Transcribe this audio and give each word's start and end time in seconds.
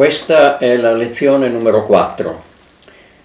Questa 0.00 0.56
è 0.56 0.78
la 0.78 0.94
lezione 0.94 1.50
numero 1.50 1.82
4, 1.82 2.42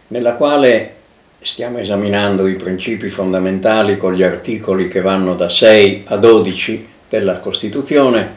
nella 0.08 0.34
quale 0.34 0.96
stiamo 1.40 1.78
esaminando 1.78 2.48
i 2.48 2.56
principi 2.56 3.08
fondamentali 3.08 3.96
con 3.96 4.12
gli 4.12 4.24
articoli 4.24 4.90
che 4.90 5.00
vanno 5.00 5.36
da 5.36 5.48
6 5.48 6.04
a 6.08 6.18
12 6.18 6.88
della 7.08 7.40
Costituzione 7.40 8.34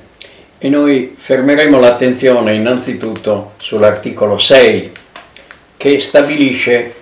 e 0.59 0.69
noi 0.69 1.17
fermeremo 1.19 1.81
l'attenzione 1.81 2.53
innanzitutto 2.53 3.55
sull'articolo 3.57 4.39
6 4.39 4.93
che 5.77 5.99
stabilisce 5.99 6.95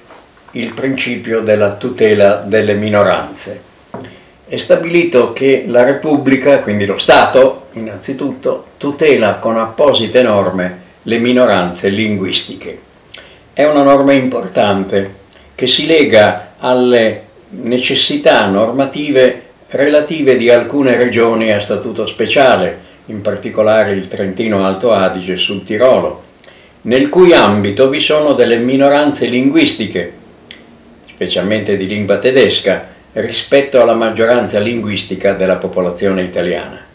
il 0.53 0.73
principio 0.73 1.43
della 1.43 1.75
tutela 1.75 2.37
delle 2.37 2.73
minoranze. 2.73 3.61
È 4.47 4.57
stabilito 4.57 5.34
che 5.34 5.65
la 5.66 5.84
Repubblica, 5.84 6.61
quindi 6.61 6.87
lo 6.87 6.97
Stato, 6.97 7.66
innanzitutto, 7.73 8.69
tutela 8.79 9.34
con 9.34 9.59
apposite 9.59 10.23
norme 10.23 10.84
le 11.09 11.19
minoranze 11.19 11.88
linguistiche. 11.88 12.78
È 13.52 13.65
una 13.65 13.84
norma 13.84 14.12
importante 14.12 15.15
che 15.55 15.69
si 15.69 15.87
lega 15.87 16.55
alle 16.59 17.23
necessità 17.51 18.46
normative 18.46 19.42
relative 19.69 20.37
di 20.37 20.51
alcune 20.51 20.96
regioni 20.96 21.52
a 21.52 21.60
statuto 21.60 22.06
speciale, 22.06 22.95
in 23.06 23.20
particolare 23.20 23.92
il 23.92 24.09
Trentino 24.09 24.66
Alto 24.66 24.91
Adige 24.91 25.37
sul 25.37 25.62
Tirolo, 25.62 26.23
nel 26.82 27.09
cui 27.09 27.32
ambito 27.32 27.88
vi 27.88 28.01
sono 28.01 28.32
delle 28.32 28.57
minoranze 28.57 29.27
linguistiche, 29.27 30.12
specialmente 31.09 31.76
di 31.76 31.87
lingua 31.87 32.18
tedesca, 32.18 32.95
rispetto 33.13 33.80
alla 33.80 33.95
maggioranza 33.95 34.59
linguistica 34.59 35.35
della 35.35 35.57
popolazione 35.57 36.24
italiana 36.24 36.85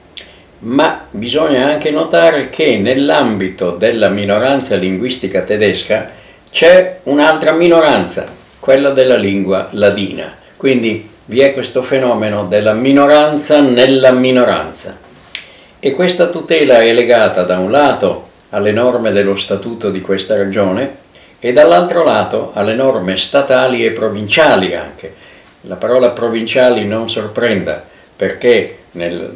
ma 0.61 1.05
bisogna 1.09 1.65
anche 1.65 1.89
notare 1.89 2.49
che 2.49 2.77
nell'ambito 2.77 3.71
della 3.71 4.09
minoranza 4.09 4.75
linguistica 4.75 5.41
tedesca 5.41 6.09
c'è 6.51 6.99
un'altra 7.03 7.51
minoranza, 7.53 8.27
quella 8.59 8.91
della 8.91 9.15
lingua 9.15 9.69
ladina. 9.71 10.35
Quindi 10.57 11.09
vi 11.25 11.39
è 11.39 11.53
questo 11.53 11.81
fenomeno 11.81 12.45
della 12.45 12.73
minoranza 12.73 13.59
nella 13.59 14.11
minoranza. 14.11 14.97
E 15.79 15.93
questa 15.93 16.27
tutela 16.27 16.81
è 16.81 16.93
legata 16.93 17.43
da 17.43 17.57
un 17.57 17.71
lato 17.71 18.29
alle 18.49 18.71
norme 18.71 19.11
dello 19.11 19.35
statuto 19.35 19.89
di 19.89 20.01
questa 20.01 20.35
regione 20.35 20.97
e 21.39 21.53
dall'altro 21.53 22.03
lato 22.03 22.51
alle 22.53 22.75
norme 22.75 23.17
statali 23.17 23.83
e 23.83 23.91
provinciali 23.91 24.75
anche. 24.75 25.15
La 25.61 25.75
parola 25.75 26.09
provinciali 26.09 26.85
non 26.85 27.09
sorprenda 27.09 27.83
perché 28.15 28.77
nel 28.91 29.35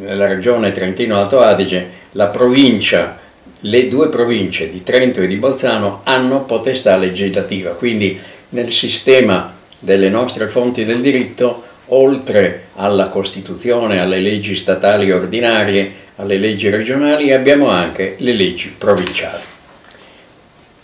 nella 0.00 0.26
regione 0.26 0.72
Trentino-Alto 0.72 1.40
Adige, 1.40 1.88
la 2.12 2.26
provincia, 2.26 3.18
le 3.60 3.88
due 3.88 4.08
province 4.08 4.68
di 4.70 4.82
Trento 4.82 5.20
e 5.20 5.26
di 5.26 5.36
Bolzano 5.36 6.00
hanno 6.04 6.40
potestà 6.44 6.96
legislativa, 6.96 7.70
quindi 7.70 8.18
nel 8.50 8.72
sistema 8.72 9.54
delle 9.78 10.08
nostre 10.08 10.46
fonti 10.46 10.84
del 10.84 11.00
diritto, 11.00 11.64
oltre 11.86 12.64
alla 12.76 13.08
Costituzione, 13.08 14.00
alle 14.00 14.20
leggi 14.20 14.56
statali 14.56 15.10
ordinarie, 15.10 15.92
alle 16.16 16.38
leggi 16.38 16.68
regionali, 16.68 17.32
abbiamo 17.32 17.68
anche 17.68 18.16
le 18.18 18.32
leggi 18.32 18.74
provinciali. 18.76 19.42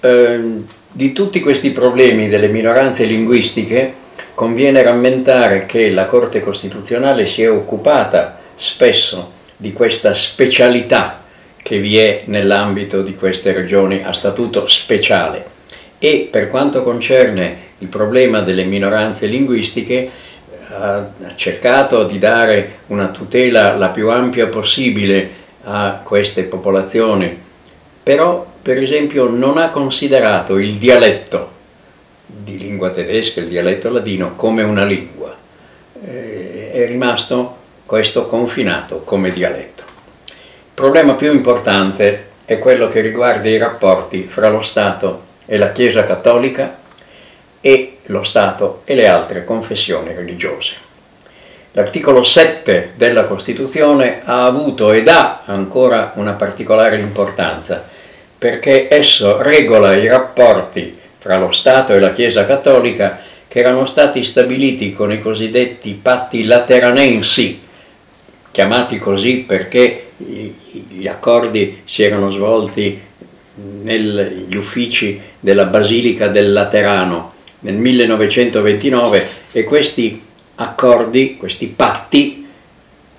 Eh, 0.01 0.41
di 0.93 1.13
tutti 1.13 1.41
questi 1.41 1.71
problemi 1.71 2.29
delle 2.29 2.49
minoranze 2.49 3.05
linguistiche 3.05 4.05
conviene 4.35 4.83
rammentare 4.83 5.67
che 5.67 5.91
la 5.91 6.05
Corte 6.05 6.41
Costituzionale 6.41 7.27
si 7.27 7.43
è 7.43 7.51
occupata 7.51 8.36
spesso 8.57 9.33
di 9.57 9.73
questa 9.73 10.15
specialità 10.15 11.23
che 11.63 11.79
vi 11.79 11.99
è 11.99 12.23
nell'ambito 12.27 13.03
di 13.03 13.15
queste 13.15 13.53
regioni 13.53 14.03
a 14.03 14.13
statuto 14.13 14.67
speciale 14.67 15.55
e 15.99 16.29
per 16.31 16.49
quanto 16.49 16.83
concerne 16.83 17.65
il 17.79 17.89
problema 17.89 18.41
delle 18.41 18.65
minoranze 18.65 19.27
linguistiche 19.27 20.11
ha 20.69 21.09
cercato 21.37 22.05
di 22.05 22.19
dare 22.19 22.79
una 22.89 23.09
tutela 23.09 23.77
la 23.77 23.89
più 23.89 24.11
ampia 24.11 24.47
possibile 24.47 25.45
a 25.65 26.01
queste 26.03 26.45
popolazioni, 26.45 27.37
però 28.03 28.47
per 28.63 28.79
esempio 28.81 29.29
non 29.29 29.59
ha 29.59 29.71
considerato 29.71 30.59
il 30.59 30.75
dialetto 30.75 31.53
di 32.27 32.59
lingua 32.59 32.91
tedesca, 32.91 33.41
il 33.41 33.49
dialetto 33.49 33.91
ladino, 33.91 34.35
come 34.37 34.63
una 34.63 34.85
lingua. 34.85 35.35
Eh, 36.05 36.71
è 36.73 36.87
rimasto 36.87 37.65
questo 37.87 38.27
confinato 38.27 39.03
come 39.03 39.31
dialetto. 39.31 39.85
Il 40.27 40.35
problema 40.75 41.15
più 41.15 41.33
importante 41.33 42.31
è 42.45 42.59
quello 42.59 42.89
che 42.89 43.01
riguarda 43.01 43.49
i 43.49 43.59
rapporti 43.59 44.23
fra 44.23 44.51
lo 44.51 44.61
Stato 44.61 45.23
e 45.47 45.57
la 45.57 45.71
Chiesa 45.71 46.03
Cattolica 46.03 46.79
e 47.61 47.99
lo 48.07 48.25
Stato 48.25 48.83
e 48.85 48.97
le 48.97 49.07
altre 49.07 49.45
confessioni 49.45 50.13
religiose. 50.13 50.75
L'articolo 51.73 52.23
7 52.23 52.95
della 52.97 53.25
Costituzione 53.25 54.23
ha 54.25 54.45
avuto 54.45 54.93
ed 54.93 55.09
ha 55.09 55.43
ancora 55.45 56.13
una 56.17 56.33
particolare 56.33 56.99
importanza 56.99 57.85
perché 58.39 58.89
esso 58.91 59.41
regola 59.41 59.95
i 59.95 60.09
rapporti 60.09 60.99
fra 61.19 61.39
lo 61.39 61.53
Stato 61.53 61.93
e 61.93 62.01
la 62.01 62.13
Chiesa 62.13 62.45
Cattolica 62.45 63.21
che 63.47 63.61
erano 63.61 63.87
stati 63.87 64.25
stabiliti 64.25 64.93
con 64.93 65.13
i 65.13 65.21
cosiddetti 65.21 65.99
patti 66.01 66.45
lateranensi 66.45 67.65
chiamati 68.57 68.97
così 68.97 69.45
perché 69.47 70.13
gli 70.17 71.07
accordi 71.07 71.83
si 71.85 72.03
erano 72.03 72.31
svolti 72.31 72.99
negli 73.83 74.57
uffici 74.57 75.21
della 75.39 75.67
Basilica 75.67 76.29
del 76.29 76.55
Laterano 76.55 77.35
nel 77.61 77.75
1929 77.75 79.29
e 79.53 79.63
questi 79.63 80.23
accordi, 80.55 81.37
questi 81.37 81.67
patti 81.67 82.47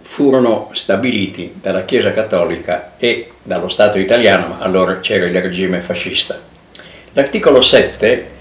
furono 0.01 0.71
stabiliti 0.73 1.53
dalla 1.61 1.85
Chiesa 1.85 2.09
Cattolica 2.09 2.93
e 2.97 3.33
dallo 3.43 3.69
Stato 3.69 3.99
italiano, 3.99 4.47
ma 4.47 4.57
allora 4.57 4.99
c'era 5.01 5.27
il 5.27 5.39
regime 5.39 5.81
fascista. 5.81 6.41
L'articolo 7.13 7.61
7 7.61 8.36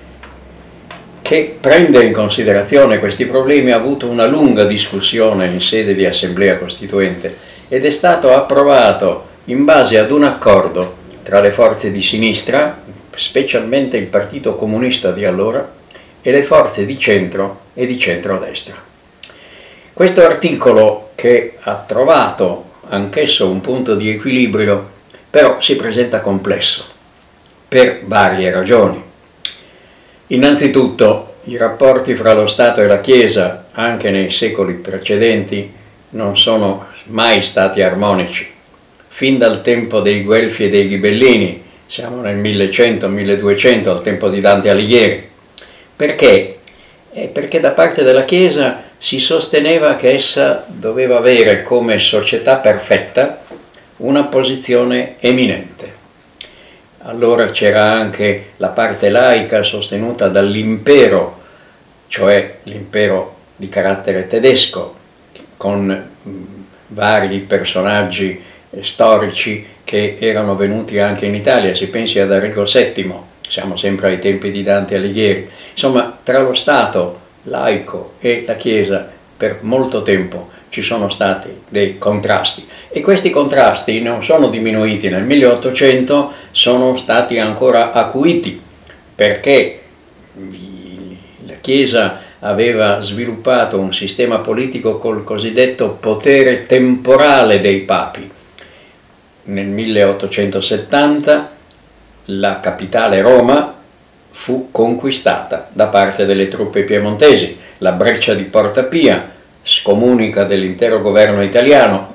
che 1.26 1.56
prende 1.60 2.04
in 2.04 2.12
considerazione 2.12 3.00
questi 3.00 3.26
problemi 3.26 3.72
ha 3.72 3.76
avuto 3.76 4.06
una 4.06 4.26
lunga 4.26 4.62
discussione 4.62 5.46
in 5.46 5.60
sede 5.60 5.92
di 5.92 6.06
Assemblea 6.06 6.56
Costituente 6.56 7.36
ed 7.66 7.84
è 7.84 7.90
stato 7.90 8.32
approvato 8.32 9.26
in 9.46 9.64
base 9.64 9.98
ad 9.98 10.12
un 10.12 10.22
accordo 10.22 10.94
tra 11.24 11.40
le 11.40 11.50
forze 11.50 11.90
di 11.90 12.00
sinistra, 12.00 12.80
specialmente 13.16 13.96
il 13.96 14.06
Partito 14.06 14.54
Comunista 14.54 15.10
di 15.10 15.24
allora, 15.24 15.68
e 16.22 16.30
le 16.30 16.44
forze 16.44 16.86
di 16.86 16.96
centro 16.96 17.62
e 17.74 17.86
di 17.86 17.98
centrodestra. 17.98 18.76
Questo 19.92 20.24
articolo, 20.24 21.10
che 21.16 21.54
ha 21.60 21.82
trovato 21.84 22.66
anch'esso 22.90 23.50
un 23.50 23.60
punto 23.60 23.96
di 23.96 24.10
equilibrio, 24.10 24.90
però 25.28 25.60
si 25.60 25.74
presenta 25.74 26.20
complesso 26.20 26.84
per 27.66 28.02
varie 28.04 28.52
ragioni. 28.52 29.05
Innanzitutto 30.30 31.34
i 31.44 31.56
rapporti 31.56 32.16
fra 32.16 32.32
lo 32.32 32.48
Stato 32.48 32.80
e 32.80 32.88
la 32.88 33.00
Chiesa, 33.00 33.66
anche 33.70 34.10
nei 34.10 34.28
secoli 34.32 34.72
precedenti, 34.72 35.72
non 36.10 36.36
sono 36.36 36.86
mai 37.04 37.42
stati 37.42 37.80
armonici. 37.80 38.50
Fin 39.06 39.38
dal 39.38 39.62
tempo 39.62 40.00
dei 40.00 40.24
Guelfi 40.24 40.64
e 40.64 40.68
dei 40.68 40.88
Ghibellini, 40.88 41.62
siamo 41.86 42.22
nel 42.22 42.38
1100-1200, 42.38 43.88
al 43.88 44.02
tempo 44.02 44.28
di 44.28 44.40
Dante 44.40 44.68
Alighieri. 44.68 45.28
Perché? 45.94 46.58
Eh, 47.12 47.28
perché 47.28 47.60
da 47.60 47.70
parte 47.70 48.02
della 48.02 48.24
Chiesa 48.24 48.82
si 48.98 49.20
sosteneva 49.20 49.94
che 49.94 50.12
essa 50.12 50.64
doveva 50.66 51.18
avere 51.18 51.62
come 51.62 51.98
società 51.98 52.56
perfetta 52.56 53.42
una 53.98 54.24
posizione 54.24 55.14
eminente 55.20 55.95
allora 57.06 57.46
c'era 57.46 57.92
anche 57.92 58.50
la 58.56 58.68
parte 58.68 59.10
laica 59.10 59.62
sostenuta 59.62 60.28
dall'impero, 60.28 61.40
cioè 62.08 62.58
l'impero 62.64 63.36
di 63.54 63.68
carattere 63.68 64.26
tedesco, 64.26 64.94
con 65.56 66.10
vari 66.88 67.38
personaggi 67.38 68.42
storici 68.80 69.66
che 69.84 70.16
erano 70.18 70.56
venuti 70.56 70.98
anche 70.98 71.26
in 71.26 71.34
Italia, 71.34 71.74
si 71.74 71.88
pensi 71.88 72.18
ad 72.18 72.32
Arrigo 72.32 72.64
VII, 72.64 73.14
siamo 73.48 73.76
sempre 73.76 74.08
ai 74.08 74.18
tempi 74.18 74.50
di 74.50 74.64
Dante 74.64 74.96
Alighieri, 74.96 75.48
insomma 75.70 76.18
tra 76.22 76.40
lo 76.40 76.54
Stato 76.54 77.20
laico 77.44 78.14
e 78.18 78.42
la 78.46 78.54
Chiesa 78.54 79.12
per 79.36 79.58
molto 79.60 80.02
tempo 80.02 80.48
ci 80.68 80.82
sono 80.82 81.08
stati 81.08 81.48
dei 81.68 81.98
contrasti 81.98 82.66
e 82.88 83.00
questi 83.00 83.30
contrasti 83.30 84.00
non 84.00 84.22
sono 84.22 84.48
diminuiti 84.48 85.08
nel 85.08 85.24
1800, 85.24 86.32
sono 86.50 86.96
stati 86.96 87.38
ancora 87.38 87.92
acuiti 87.92 88.60
perché 89.14 89.80
la 91.46 91.54
Chiesa 91.60 92.20
aveva 92.40 93.00
sviluppato 93.00 93.78
un 93.78 93.92
sistema 93.92 94.38
politico 94.38 94.98
col 94.98 95.24
cosiddetto 95.24 95.96
potere 96.00 96.66
temporale 96.66 97.60
dei 97.60 97.80
papi. 97.80 98.30
nel 99.44 99.66
1870 99.66 101.50
la 102.26 102.60
capitale 102.60 103.20
Roma 103.20 103.74
fu 104.30 104.68
conquistata 104.70 105.68
da 105.72 105.86
parte 105.86 106.26
delle 106.26 106.48
truppe 106.48 106.82
piemontesi. 106.82 107.58
La 107.78 107.92
breccia 107.92 108.34
di 108.34 108.44
Porta 108.44 108.84
Pia 108.84 109.32
scomunica 109.62 110.44
dell'intero 110.44 111.00
governo 111.00 111.42
italiano 111.42 112.14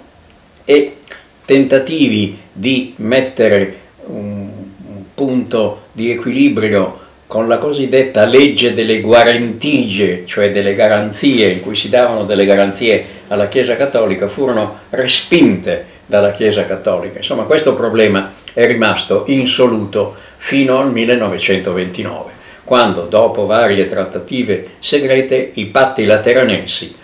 e 0.65 0.97
tentativi 1.45 2.39
di 2.51 2.93
mettere 2.97 3.75
un, 4.05 4.49
un 4.87 5.03
punto 5.13 5.83
di 5.91 6.11
equilibrio 6.11 6.99
con 7.27 7.47
la 7.47 7.57
cosiddetta 7.57 8.25
legge 8.25 8.73
delle 8.73 8.99
guarentigie, 8.99 10.23
cioè 10.25 10.51
delle 10.51 10.73
garanzie, 10.73 11.49
in 11.49 11.61
cui 11.61 11.75
si 11.75 11.87
davano 11.87 12.25
delle 12.25 12.43
garanzie 12.43 13.05
alla 13.27 13.47
Chiesa 13.47 13.75
Cattolica, 13.75 14.27
furono 14.27 14.79
respinte 14.89 15.85
dalla 16.05 16.33
Chiesa 16.33 16.65
Cattolica. 16.65 17.19
Insomma, 17.19 17.43
questo 17.43 17.73
problema 17.73 18.33
è 18.53 18.65
rimasto 18.65 19.23
insoluto 19.27 20.15
fino 20.35 20.79
al 20.79 20.91
1929, 20.91 22.31
quando, 22.71 23.01
dopo 23.01 23.45
varie 23.45 23.85
trattative 23.85 24.75
segrete, 24.79 25.51
i 25.55 25.65
patti 25.65 26.05
lateranensi 26.05 26.95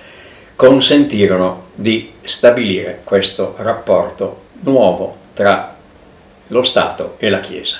consentirono 0.55 1.63
di 1.75 2.09
stabilire 2.23 3.01
questo 3.03 3.53
rapporto 3.57 4.43
nuovo 4.61 5.17
tra 5.33 5.75
lo 6.47 6.63
Stato 6.63 7.15
e 7.17 7.29
la 7.29 7.41
Chiesa. 7.41 7.79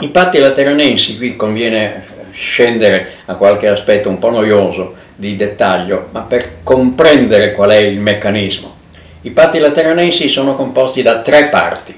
I 0.00 0.08
patti 0.08 0.38
lateranensi, 0.38 1.16
qui 1.16 1.36
conviene 1.36 2.04
scendere 2.32 3.12
a 3.26 3.36
qualche 3.36 3.68
aspetto 3.68 4.08
un 4.08 4.18
po' 4.18 4.30
noioso 4.30 4.96
di 5.14 5.36
dettaglio, 5.36 6.08
ma 6.10 6.22
per 6.22 6.54
comprendere 6.64 7.52
qual 7.52 7.70
è 7.70 7.76
il 7.76 8.00
meccanismo. 8.00 8.74
I 9.20 9.30
patti 9.30 9.60
lateranensi 9.60 10.28
sono 10.28 10.56
composti 10.56 11.02
da 11.02 11.20
tre 11.20 11.44
parti. 11.50 11.94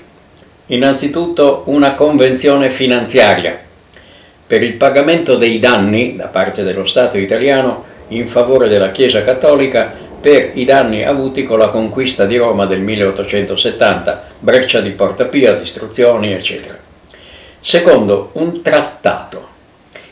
Innanzitutto 0.66 1.62
una 1.68 1.94
convenzione 1.94 2.68
finanziaria 2.68 3.70
per 4.52 4.62
il 4.62 4.74
pagamento 4.74 5.36
dei 5.36 5.58
danni 5.58 6.14
da 6.14 6.26
parte 6.26 6.62
dello 6.62 6.84
Stato 6.84 7.16
italiano 7.16 7.84
in 8.08 8.26
favore 8.26 8.68
della 8.68 8.90
Chiesa 8.90 9.22
Cattolica 9.22 9.90
per 10.20 10.50
i 10.52 10.66
danni 10.66 11.06
avuti 11.06 11.42
con 11.42 11.58
la 11.58 11.68
conquista 11.68 12.26
di 12.26 12.36
Roma 12.36 12.66
del 12.66 12.82
1870, 12.82 14.24
breccia 14.40 14.82
di 14.82 14.90
Porta 14.90 15.24
Pia, 15.24 15.54
distruzioni, 15.54 16.34
eccetera. 16.34 16.76
Secondo, 17.60 18.28
un 18.34 18.60
trattato 18.60 19.48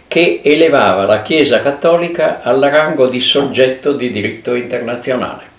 che 0.08 0.40
elevava 0.42 1.04
la 1.04 1.20
Chiesa 1.20 1.58
cattolica 1.58 2.40
al 2.40 2.62
rango 2.62 3.08
di 3.08 3.20
soggetto 3.20 3.92
di 3.92 4.08
diritto 4.08 4.54
internazionale. 4.54 5.49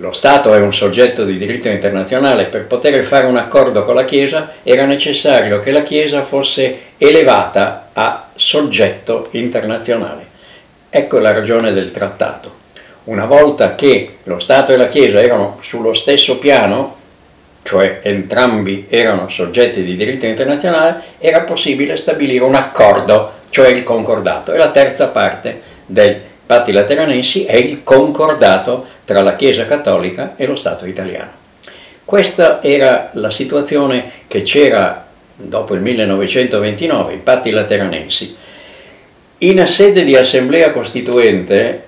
Lo 0.00 0.12
Stato 0.12 0.52
è 0.52 0.60
un 0.60 0.74
soggetto 0.74 1.24
di 1.24 1.38
diritto 1.38 1.68
internazionale, 1.68 2.44
per 2.44 2.66
poter 2.66 3.02
fare 3.02 3.24
un 3.24 3.38
accordo 3.38 3.82
con 3.82 3.94
la 3.94 4.04
Chiesa 4.04 4.52
era 4.62 4.84
necessario 4.84 5.60
che 5.60 5.70
la 5.70 5.82
Chiesa 5.82 6.20
fosse 6.20 6.78
elevata 6.98 7.88
a 7.94 8.28
soggetto 8.36 9.28
internazionale. 9.30 10.26
Ecco 10.90 11.18
la 11.18 11.32
ragione 11.32 11.72
del 11.72 11.92
trattato. 11.92 12.64
Una 13.04 13.24
volta 13.24 13.74
che 13.74 14.16
lo 14.24 14.38
Stato 14.38 14.74
e 14.74 14.76
la 14.76 14.88
Chiesa 14.88 15.18
erano 15.18 15.56
sullo 15.62 15.94
stesso 15.94 16.36
piano, 16.36 16.96
cioè 17.62 18.00
entrambi 18.02 18.86
erano 18.90 19.30
soggetti 19.30 19.82
di 19.82 19.96
diritto 19.96 20.26
internazionale, 20.26 21.00
era 21.18 21.40
possibile 21.40 21.96
stabilire 21.96 22.44
un 22.44 22.54
accordo, 22.54 23.32
cioè 23.48 23.68
il 23.68 23.82
concordato. 23.82 24.52
E 24.52 24.58
la 24.58 24.70
terza 24.70 25.06
parte 25.06 25.74
dei 25.86 26.25
patti 26.46 26.72
lateranensi 26.72 27.44
è 27.44 27.56
il 27.56 27.82
concordato 27.82 28.86
tra 29.04 29.20
la 29.20 29.34
Chiesa 29.34 29.64
cattolica 29.64 30.34
e 30.36 30.46
lo 30.46 30.56
Stato 30.56 30.86
italiano. 30.86 31.44
Questa 32.04 32.62
era 32.62 33.10
la 33.14 33.30
situazione 33.30 34.10
che 34.28 34.42
c'era 34.42 35.06
dopo 35.34 35.74
il 35.74 35.80
1929, 35.80 37.14
i 37.14 37.18
patti 37.18 37.50
lateranensi. 37.50 38.36
In 39.38 39.66
sede 39.66 40.04
di 40.04 40.16
assemblea 40.16 40.70
costituente, 40.70 41.84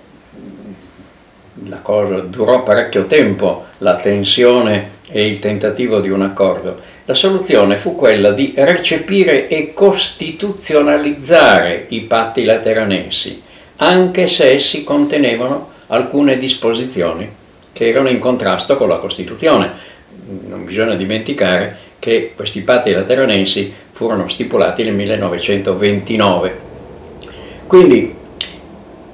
la 1.66 1.80
cosa 1.80 2.18
durò 2.18 2.62
parecchio 2.62 3.06
tempo, 3.06 3.66
la 3.78 3.96
tensione 3.96 4.96
e 5.10 5.26
il 5.26 5.38
tentativo 5.38 6.00
di 6.00 6.10
un 6.10 6.20
accordo, 6.22 6.78
la 7.04 7.14
soluzione 7.14 7.78
fu 7.78 7.94
quella 7.94 8.32
di 8.32 8.52
recepire 8.56 9.46
e 9.48 9.72
costituzionalizzare 9.72 11.86
i 11.88 12.02
patti 12.02 12.44
lateranensi, 12.44 13.42
anche 13.78 14.26
se 14.26 14.50
essi 14.52 14.84
contenevano 14.84 15.70
alcune 15.88 16.36
disposizioni 16.36 17.28
che 17.72 17.88
erano 17.88 18.08
in 18.08 18.18
contrasto 18.18 18.76
con 18.76 18.88
la 18.88 18.96
Costituzione. 18.96 19.86
Non 20.46 20.64
bisogna 20.64 20.94
dimenticare 20.94 21.86
che 21.98 22.32
questi 22.34 22.60
patti 22.62 22.92
lateranensi 22.92 23.72
furono 23.92 24.28
stipulati 24.28 24.84
nel 24.84 24.94
1929. 24.94 26.58
Quindi 27.66 28.14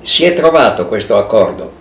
si 0.03 0.25
è 0.25 0.33
trovato 0.35 0.87
questo 0.87 1.17
accordo 1.17 1.73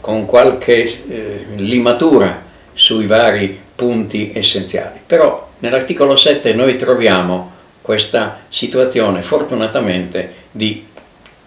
con 0.00 0.26
qualche 0.26 0.82
eh, 1.08 1.44
limatura 1.56 2.42
sui 2.74 3.06
vari 3.06 3.58
punti 3.74 4.32
essenziali. 4.34 5.00
Però 5.06 5.48
nell'articolo 5.58 6.16
7 6.16 6.52
noi 6.54 6.76
troviamo 6.76 7.50
questa 7.82 8.40
situazione 8.48 9.22
fortunatamente 9.22 10.32
di 10.50 10.86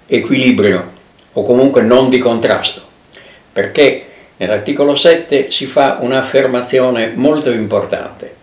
equilibrio 0.08 0.92
o 1.34 1.44
comunque 1.44 1.82
non 1.82 2.10
di 2.10 2.18
contrasto, 2.18 2.82
perché 3.52 4.06
nell'articolo 4.38 4.96
7 4.96 5.52
si 5.52 5.66
fa 5.66 5.98
un'affermazione 6.00 7.12
molto 7.16 7.52
importante, 7.52 8.34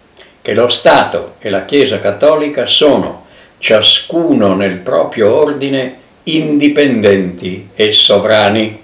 che 0.43 0.55
lo 0.55 0.69
Stato 0.69 1.35
e 1.38 1.50
la 1.50 1.64
Chiesa 1.64 1.99
Cattolica 2.00 2.67
sono 2.67 3.26
ciascuno 3.59 4.55
nel 4.55 4.79
proprio 4.79 5.35
ordine 5.35 5.97
indipendenti 6.25 7.69
e 7.75 7.93
sovrani. 7.93 8.81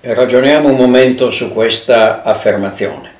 Ragioniamo 0.00 0.68
un 0.68 0.76
momento 0.76 1.30
su 1.30 1.52
questa 1.52 2.22
affermazione. 2.22 3.18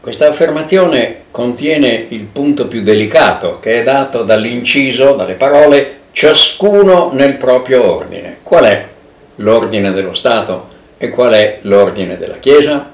Questa 0.00 0.28
affermazione 0.28 1.22
contiene 1.30 2.06
il 2.08 2.22
punto 2.22 2.66
più 2.66 2.82
delicato 2.82 3.58
che 3.60 3.80
è 3.80 3.82
dato 3.82 4.22
dall'inciso, 4.22 5.14
dalle 5.14 5.34
parole 5.34 5.97
ciascuno 6.12 7.10
nel 7.12 7.34
proprio 7.34 7.94
ordine. 7.94 8.38
Qual 8.42 8.64
è 8.64 8.86
l'ordine 9.36 9.92
dello 9.92 10.14
Stato 10.14 10.68
e 10.98 11.08
qual 11.10 11.32
è 11.32 11.58
l'ordine 11.62 12.16
della 12.16 12.38
Chiesa? 12.38 12.92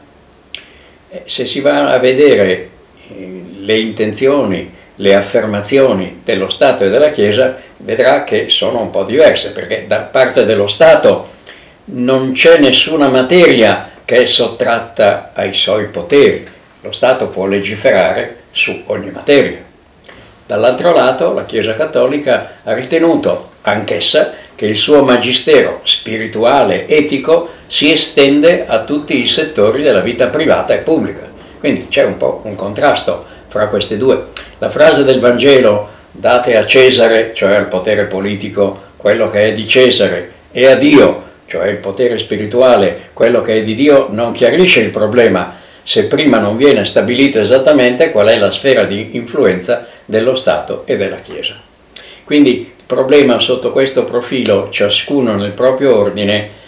Eh, 1.08 1.22
se 1.26 1.46
si 1.46 1.60
va 1.60 1.90
a 1.90 1.98
vedere 1.98 2.70
eh, 3.08 3.42
le 3.58 3.78
intenzioni, 3.78 4.72
le 4.96 5.14
affermazioni 5.14 6.20
dello 6.24 6.48
Stato 6.50 6.84
e 6.84 6.90
della 6.90 7.10
Chiesa, 7.10 7.56
vedrà 7.78 8.24
che 8.24 8.48
sono 8.48 8.80
un 8.80 8.90
po' 8.90 9.04
diverse, 9.04 9.52
perché 9.52 9.84
da 9.86 10.00
parte 10.00 10.44
dello 10.44 10.66
Stato 10.66 11.28
non 11.86 12.32
c'è 12.32 12.58
nessuna 12.58 13.08
materia 13.08 13.90
che 14.04 14.22
è 14.22 14.26
sottratta 14.26 15.32
ai 15.34 15.52
suoi 15.54 15.86
poteri. 15.86 16.46
Lo 16.80 16.92
Stato 16.92 17.28
può 17.28 17.46
legiferare 17.46 18.42
su 18.50 18.82
ogni 18.86 19.10
materia. 19.10 19.72
Dall'altro 20.46 20.92
lato 20.92 21.32
la 21.32 21.46
Chiesa 21.46 21.72
Cattolica 21.72 22.56
ha 22.64 22.74
ritenuto 22.74 23.52
anch'essa 23.62 24.32
che 24.54 24.66
il 24.66 24.76
suo 24.76 25.02
magistero 25.02 25.80
spirituale, 25.84 26.86
etico, 26.86 27.48
si 27.66 27.90
estende 27.90 28.66
a 28.66 28.84
tutti 28.84 29.22
i 29.22 29.26
settori 29.26 29.82
della 29.82 30.00
vita 30.00 30.26
privata 30.26 30.74
e 30.74 30.78
pubblica. 30.78 31.26
Quindi 31.58 31.88
c'è 31.88 32.04
un 32.04 32.18
po' 32.18 32.42
un 32.44 32.54
contrasto 32.56 33.24
fra 33.48 33.68
queste 33.68 33.96
due. 33.96 34.26
La 34.58 34.68
frase 34.68 35.02
del 35.02 35.18
Vangelo 35.18 35.88
date 36.10 36.56
a 36.56 36.66
Cesare, 36.66 37.32
cioè 37.34 37.54
al 37.54 37.68
potere 37.68 38.04
politico, 38.04 38.92
quello 38.98 39.30
che 39.30 39.44
è 39.48 39.52
di 39.54 39.66
Cesare, 39.66 40.30
e 40.52 40.66
a 40.66 40.76
Dio, 40.76 41.22
cioè 41.46 41.68
il 41.68 41.78
potere 41.78 42.18
spirituale, 42.18 43.08
quello 43.14 43.40
che 43.40 43.58
è 43.58 43.62
di 43.62 43.74
Dio, 43.74 44.08
non 44.10 44.32
chiarisce 44.32 44.80
il 44.80 44.90
problema 44.90 45.62
se 45.84 46.06
prima 46.06 46.38
non 46.38 46.56
viene 46.56 46.86
stabilito 46.86 47.38
esattamente 47.38 48.10
qual 48.10 48.28
è 48.28 48.38
la 48.38 48.50
sfera 48.50 48.84
di 48.84 49.10
influenza 49.12 49.86
dello 50.04 50.34
Stato 50.34 50.82
e 50.86 50.96
della 50.96 51.18
Chiesa. 51.18 51.54
Quindi 52.24 52.50
il 52.60 52.84
problema 52.86 53.38
sotto 53.38 53.70
questo 53.70 54.04
profilo, 54.04 54.70
ciascuno 54.70 55.36
nel 55.36 55.52
proprio 55.52 55.96
ordine, 55.96 56.62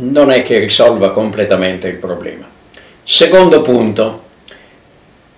non 0.00 0.30
è 0.30 0.42
che 0.42 0.58
risolva 0.58 1.10
completamente 1.10 1.88
il 1.88 1.96
problema. 1.96 2.48
Secondo 3.04 3.60
punto, 3.60 4.22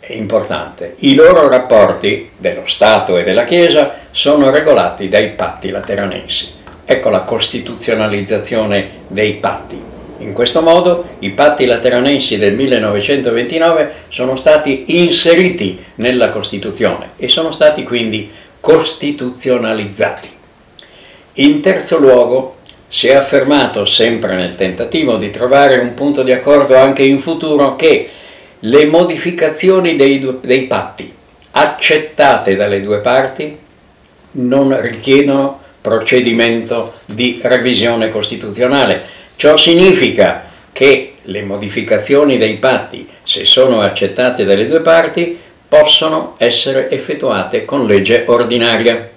importante, 0.07 0.95
i 1.01 1.15
loro 1.15 1.49
rapporti 1.49 2.31
dello 2.37 2.63
Stato 2.67 3.19
e 3.19 3.25
della 3.25 3.45
Chiesa 3.45 3.97
sono 4.13 4.51
regolati 4.51 5.09
dai 5.09 5.31
patti 5.31 5.71
lateranensi. 5.71 6.55
Ecco 6.85 7.11
la 7.11 7.21
costituzionalizzazione 7.21 8.91
dei 9.09 9.35
patti. 9.35 9.97
In 10.19 10.33
questo 10.33 10.63
modo 10.63 11.05
i 11.21 11.31
patti 11.31 11.65
lateranensi 11.65 12.39
del 12.39 12.55
1929 12.55 13.93
sono 14.09 14.37
stati 14.37 15.01
inseriti 15.01 15.79
nella 15.97 16.29
Costituzione 16.31 17.11
e 17.17 17.29
sono 17.29 17.53
stati 17.53 17.85
quindi 17.85 18.29
costituzionalizzati. 18.61 20.29
In 21.35 21.61
terzo 21.61 21.99
luogo, 21.99 22.57
si 22.89 23.07
è 23.07 23.15
affermato 23.15 23.85
sempre 23.85 24.35
nel 24.35 24.57
tentativo 24.57 25.17
di 25.17 25.31
trovare 25.31 25.77
un 25.77 25.95
punto 25.95 26.23
di 26.23 26.33
accordo 26.33 26.75
anche 26.77 27.03
in 27.03 27.21
futuro 27.21 27.77
che 27.77 28.09
le 28.61 28.87
modificazioni 28.87 29.95
dei, 29.95 30.39
dei 30.41 30.63
patti 30.63 31.13
accettate 31.53 32.57
dalle 32.57 32.83
due 32.83 32.99
parti 32.99 33.57
non 34.33 34.81
richiedono 34.81 35.61
procedimento 35.81 36.95
di 37.05 37.39
revisione 37.43 38.11
costituzionale. 38.11 39.17
Ciò 39.39 39.57
significa 39.57 40.47
che 40.73 41.13
le 41.23 41.43
modificazioni 41.43 42.39
dei 42.39 42.57
patti, 42.57 43.09
se 43.23 43.45
sono 43.45 43.83
accettate 43.83 44.45
dalle 44.45 44.67
due 44.67 44.81
parti, 44.81 45.39
possono 45.69 46.35
essere 46.39 46.91
effettuate 46.91 47.65
con 47.65 47.87
legge 47.87 48.25
ordinaria. 48.27 49.09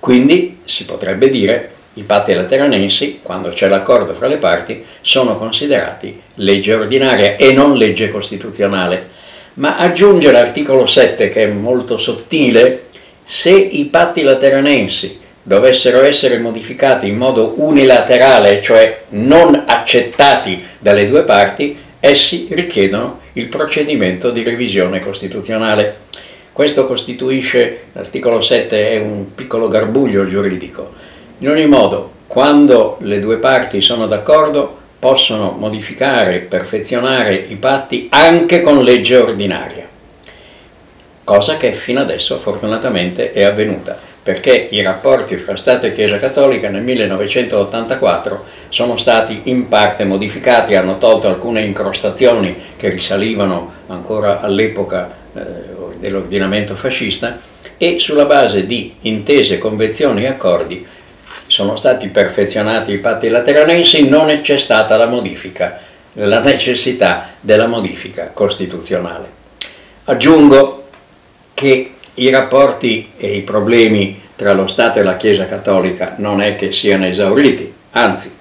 Quindi 0.00 0.58
si 0.64 0.84
potrebbe 0.84 1.28
dire 1.28 1.70
i 1.94 2.02
patti 2.02 2.34
lateranensi, 2.34 3.20
quando 3.22 3.50
c'è 3.50 3.68
l'accordo 3.68 4.14
fra 4.14 4.26
le 4.26 4.38
parti, 4.38 4.84
sono 5.00 5.36
considerati 5.36 6.20
legge 6.34 6.74
ordinaria 6.74 7.36
e 7.36 7.52
non 7.52 7.76
legge 7.76 8.10
costituzionale. 8.10 9.10
Ma 9.54 9.76
aggiunge 9.76 10.32
l'articolo 10.32 10.86
7, 10.86 11.28
che 11.28 11.44
è 11.44 11.46
molto 11.46 11.98
sottile, 11.98 12.86
se 13.24 13.52
i 13.52 13.84
patti 13.84 14.22
lateranensi 14.22 15.19
dovessero 15.50 16.04
essere 16.04 16.38
modificati 16.38 17.08
in 17.08 17.16
modo 17.16 17.54
unilaterale, 17.56 18.62
cioè 18.62 19.00
non 19.08 19.64
accettati 19.66 20.64
dalle 20.78 21.08
due 21.08 21.24
parti, 21.24 21.76
essi 21.98 22.46
richiedono 22.50 23.18
il 23.32 23.48
procedimento 23.48 24.30
di 24.30 24.44
revisione 24.44 25.00
costituzionale. 25.00 25.96
Questo 26.52 26.84
costituisce, 26.84 27.86
l'articolo 27.94 28.40
7 28.40 28.90
è 28.92 28.98
un 29.00 29.34
piccolo 29.34 29.66
garbuglio 29.66 30.24
giuridico. 30.24 30.92
In 31.38 31.48
ogni 31.48 31.66
modo, 31.66 32.12
quando 32.28 32.98
le 33.00 33.18
due 33.18 33.38
parti 33.38 33.80
sono 33.80 34.06
d'accordo, 34.06 34.78
possono 35.00 35.56
modificare, 35.58 36.38
perfezionare 36.38 37.34
i 37.34 37.56
patti 37.56 38.06
anche 38.12 38.60
con 38.60 38.84
legge 38.84 39.16
ordinaria, 39.16 39.88
cosa 41.24 41.56
che 41.56 41.72
fino 41.72 42.00
adesso 42.00 42.38
fortunatamente 42.38 43.32
è 43.32 43.42
avvenuta, 43.42 44.09
perché 44.30 44.68
i 44.70 44.80
rapporti 44.80 45.36
fra 45.38 45.56
Stato 45.56 45.86
e 45.86 45.92
Chiesa 45.92 46.16
Cattolica 46.18 46.68
nel 46.68 46.82
1984 46.82 48.44
sono 48.68 48.96
stati 48.96 49.40
in 49.44 49.66
parte 49.66 50.04
modificati, 50.04 50.76
hanno 50.76 50.98
tolto 50.98 51.26
alcune 51.26 51.62
incrostazioni 51.62 52.54
che 52.76 52.90
risalivano 52.90 53.72
ancora 53.88 54.40
all'epoca 54.40 55.10
eh, 55.34 55.40
dell'ordinamento 55.98 56.76
fascista 56.76 57.40
e 57.76 57.98
sulla 57.98 58.24
base 58.24 58.66
di 58.66 58.94
intese, 59.00 59.58
convenzioni 59.58 60.22
e 60.22 60.28
accordi 60.28 60.86
sono 61.48 61.74
stati 61.74 62.06
perfezionati 62.06 62.92
i 62.92 62.98
patti 62.98 63.28
lateranensi, 63.28 64.08
non 64.08 64.28
c'è 64.42 64.58
stata 64.58 64.96
la 64.96 65.06
modifica, 65.06 65.80
la 66.12 66.38
necessità 66.38 67.30
della 67.40 67.66
modifica 67.66 68.30
costituzionale. 68.32 69.28
Aggiungo 70.04 70.84
che 71.52 71.94
i 72.20 72.28
rapporti 72.28 73.12
e 73.16 73.36
i 73.36 73.40
problemi 73.40 74.20
tra 74.36 74.52
lo 74.52 74.66
Stato 74.66 74.98
e 74.98 75.02
la 75.02 75.16
Chiesa 75.16 75.46
Cattolica 75.46 76.14
non 76.18 76.42
è 76.42 76.54
che 76.54 76.70
siano 76.70 77.06
esauriti, 77.06 77.72
anzi, 77.92 78.36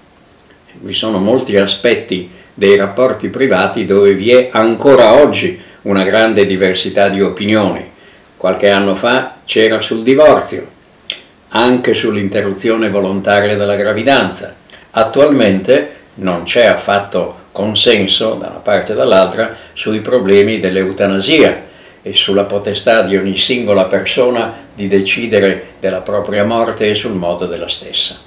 vi 0.81 0.93
sono 0.93 1.17
molti 1.17 1.55
aspetti 1.57 2.29
dei 2.53 2.75
rapporti 2.75 3.29
privati 3.29 3.85
dove 3.85 4.13
vi 4.13 4.31
è 4.31 4.49
ancora 4.51 5.13
oggi 5.13 5.59
una 5.83 6.03
grande 6.03 6.45
diversità 6.45 7.07
di 7.07 7.21
opinioni. 7.21 7.89
Qualche 8.35 8.69
anno 8.69 8.95
fa 8.95 9.35
c'era 9.45 9.79
sul 9.79 10.03
divorzio, 10.03 10.67
anche 11.49 11.93
sull'interruzione 11.93 12.89
volontaria 12.89 13.55
della 13.55 13.75
gravidanza. 13.75 14.55
Attualmente 14.91 15.91
non 16.15 16.43
c'è 16.43 16.65
affatto 16.65 17.47
consenso 17.53 18.33
da 18.33 18.47
una 18.47 18.59
parte 18.59 18.91
e 18.91 18.95
dall'altra 18.95 19.55
sui 19.73 19.99
problemi 19.99 20.59
dell'eutanasia 20.59 21.67
e 22.01 22.13
sulla 22.13 22.43
potestà 22.43 23.01
di 23.01 23.17
ogni 23.17 23.37
singola 23.37 23.85
persona 23.85 24.53
di 24.73 24.87
decidere 24.87 25.73
della 25.79 25.99
propria 25.99 26.43
morte 26.43 26.89
e 26.89 26.95
sul 26.95 27.13
modo 27.13 27.45
della 27.45 27.67
stessa. 27.67 28.17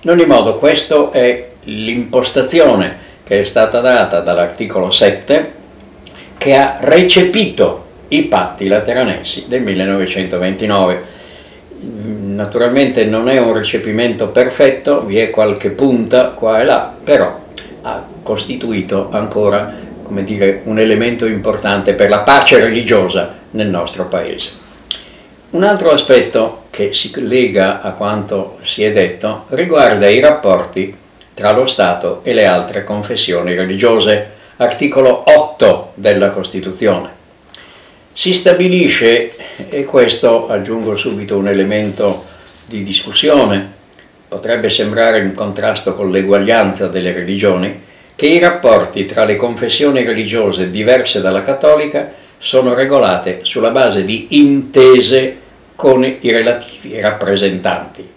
In 0.00 0.10
ogni 0.10 0.26
modo 0.26 0.54
questa 0.54 1.10
è 1.10 1.48
l'impostazione 1.64 3.10
che 3.24 3.40
è 3.40 3.44
stata 3.44 3.80
data 3.80 4.20
dall'articolo 4.20 4.90
7 4.90 5.52
che 6.38 6.54
ha 6.54 6.76
recepito 6.80 7.84
i 8.08 8.22
patti 8.22 8.66
lateranensi 8.66 9.44
del 9.46 9.62
1929 9.62 11.20
naturalmente 11.82 13.04
non 13.04 13.28
è 13.28 13.38
un 13.38 13.52
recepimento 13.52 14.28
perfetto, 14.28 15.04
vi 15.04 15.18
è 15.18 15.30
qualche 15.30 15.70
punta 15.70 16.28
qua 16.28 16.60
e 16.60 16.64
là, 16.64 16.92
però 17.02 17.40
ha 17.82 18.04
costituito 18.22 19.08
ancora 19.10 19.72
come 20.12 20.24
dire, 20.24 20.60
un 20.64 20.78
elemento 20.78 21.24
importante 21.24 21.94
per 21.94 22.10
la 22.10 22.18
pace 22.18 22.60
religiosa 22.60 23.34
nel 23.52 23.68
nostro 23.68 24.08
paese. 24.08 24.50
Un 25.50 25.64
altro 25.64 25.90
aspetto 25.90 26.64
che 26.68 26.92
si 26.92 27.10
lega 27.26 27.80
a 27.80 27.92
quanto 27.92 28.58
si 28.60 28.84
è 28.84 28.92
detto 28.92 29.46
riguarda 29.48 30.06
i 30.10 30.20
rapporti 30.20 30.94
tra 31.32 31.52
lo 31.52 31.66
Stato 31.66 32.20
e 32.24 32.34
le 32.34 32.44
altre 32.44 32.84
confessioni 32.84 33.54
religiose, 33.54 34.32
articolo 34.56 35.24
8 35.26 35.92
della 35.94 36.28
Costituzione. 36.28 37.08
Si 38.12 38.34
stabilisce, 38.34 39.34
e 39.70 39.84
questo 39.84 40.46
aggiungo 40.46 40.94
subito 40.94 41.38
un 41.38 41.48
elemento 41.48 42.26
di 42.66 42.82
discussione, 42.82 43.66
potrebbe 44.28 44.68
sembrare 44.68 45.20
in 45.20 45.32
contrasto 45.32 45.94
con 45.94 46.10
l'eguaglianza 46.10 46.88
delle 46.88 47.12
religioni, 47.12 47.90
che 48.22 48.28
i 48.28 48.38
rapporti 48.38 49.04
tra 49.04 49.24
le 49.24 49.34
confessioni 49.34 50.04
religiose 50.04 50.70
diverse 50.70 51.20
dalla 51.20 51.42
cattolica 51.42 52.08
sono 52.38 52.72
regolate 52.72 53.40
sulla 53.42 53.70
base 53.70 54.04
di 54.04 54.38
intese 54.38 55.38
con 55.74 56.04
i 56.04 56.30
relativi 56.30 57.00
rappresentanti. 57.00 58.08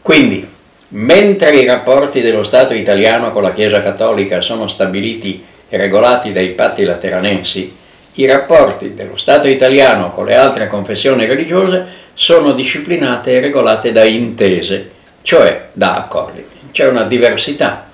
Quindi, 0.00 0.48
mentre 0.90 1.56
i 1.56 1.66
rapporti 1.66 2.20
dello 2.20 2.44
Stato 2.44 2.72
italiano 2.72 3.32
con 3.32 3.42
la 3.42 3.52
Chiesa 3.52 3.80
cattolica 3.80 4.40
sono 4.40 4.68
stabiliti 4.68 5.44
e 5.68 5.76
regolati 5.76 6.30
dai 6.30 6.50
patti 6.50 6.84
lateranensi, 6.84 7.76
i 8.12 8.26
rapporti 8.26 8.94
dello 8.94 9.16
Stato 9.16 9.48
italiano 9.48 10.10
con 10.10 10.26
le 10.26 10.36
altre 10.36 10.68
confessioni 10.68 11.26
religiose 11.26 11.84
sono 12.14 12.52
disciplinate 12.52 13.32
e 13.32 13.40
regolate 13.40 13.90
da 13.90 14.04
intese, 14.04 14.88
cioè 15.22 15.70
da 15.72 15.96
accordi. 15.96 16.44
C'è 16.70 16.86
una 16.86 17.02
diversità 17.02 17.85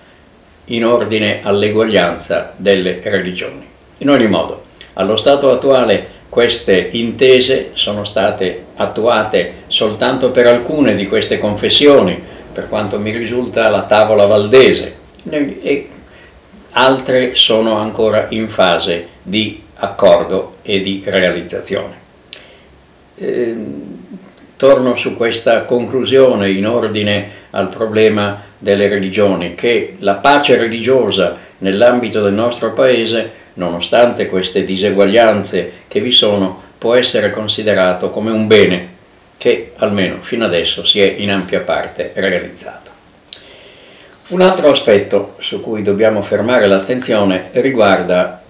in 0.73 0.85
ordine 0.85 1.41
all'eguaglianza 1.43 2.52
delle 2.57 3.00
religioni. 3.02 3.67
In 3.99 4.11
ogni 4.11 4.26
modo, 4.26 4.64
allo 4.95 5.17
stato 5.17 5.50
attuale 5.50 6.21
queste 6.29 6.88
intese 6.93 7.71
sono 7.75 8.05
state 8.05 8.64
attuate 8.76 9.64
soltanto 9.67 10.31
per 10.31 10.47
alcune 10.47 10.95
di 10.95 11.07
queste 11.07 11.38
confessioni, 11.38 12.21
per 12.52 12.69
quanto 12.69 12.99
mi 12.99 13.11
risulta 13.11 13.69
la 13.69 13.83
tavola 13.83 14.26
valdese, 14.26 14.95
e 15.29 15.88
altre 16.71 17.35
sono 17.35 17.76
ancora 17.76 18.26
in 18.31 18.49
fase 18.49 19.09
di 19.23 19.62
accordo 19.75 20.57
e 20.62 20.81
di 20.81 21.02
realizzazione. 21.05 22.00
Eh, 23.17 23.55
torno 24.57 24.97
su 24.97 25.17
questa 25.17 25.64
conclusione 25.64 26.50
in 26.50 26.67
ordine 26.67 27.42
al 27.53 27.69
problema 27.69 28.43
delle 28.59 28.89
religioni, 28.89 29.55
che 29.55 29.97
la 30.01 30.15
pace 30.15 30.57
religiosa 30.57 31.37
nell'ambito 31.59 32.23
del 32.23 32.33
nostro 32.33 32.73
paese, 32.73 33.41
nonostante 33.55 34.27
queste 34.27 34.65
diseguaglianze 34.65 35.73
che 35.89 36.01
vi 36.01 36.13
sono, 36.13 36.61
può 36.79 36.95
essere 36.95 37.31
considerato 37.31 38.11
come 38.11 38.31
un 38.31 38.47
bene 38.47 38.89
che 39.39 39.73
almeno 39.77 40.19
fino 40.21 40.45
adesso 40.45 40.85
si 40.85 41.01
è 41.01 41.15
in 41.19 41.31
ampia 41.31 41.61
parte 41.61 42.13
realizzato. 42.15 42.91
Un 44.29 44.41
altro 44.41 44.71
aspetto 44.71 45.35
su 45.41 45.61
cui 45.61 45.83
dobbiamo 45.83 46.23
fermare 46.23 46.67
l'attenzione 46.67 47.51
riguarda 47.53 48.41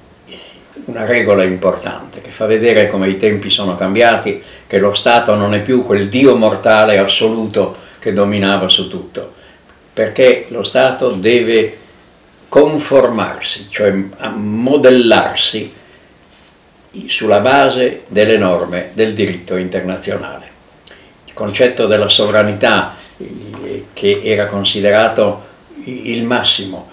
una 0.85 1.05
regola 1.05 1.45
importante 1.45 2.21
che 2.21 2.31
fa 2.31 2.47
vedere 2.47 2.89
come 2.89 3.09
i 3.09 3.17
tempi 3.17 3.51
sono 3.51 3.75
cambiati, 3.75 4.43
che 4.67 4.79
lo 4.79 4.95
Stato 4.95 5.35
non 5.35 5.55
è 5.55 5.61
più 5.61 5.83
quel 5.83 6.09
Dio 6.09 6.37
mortale 6.37 6.99
assoluto 6.99 7.77
che 8.03 8.13
dominava 8.13 8.69
su 8.69 8.89
tutto, 8.89 9.33
perché 9.93 10.47
lo 10.49 10.65
Stato 10.65 11.11
deve 11.13 11.79
conformarsi, 12.49 13.69
cioè 13.71 13.95
modellarsi 14.35 15.73
sulla 17.07 17.39
base 17.39 18.03
delle 18.09 18.37
norme 18.37 18.91
del 18.95 19.15
diritto 19.15 19.55
internazionale. 19.55 20.51
Il 21.27 21.33
concetto 21.33 21.87
della 21.87 22.09
sovranità 22.09 22.97
eh, 23.19 23.85
che 23.93 24.21
era 24.25 24.47
considerato 24.47 25.51
il 25.85 26.25
massimo 26.25 26.91